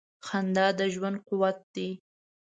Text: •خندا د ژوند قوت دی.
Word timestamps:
•خندا 0.27 0.67
د 0.77 0.79
ژوند 0.93 1.17
قوت 1.27 1.57
دی. 1.73 1.89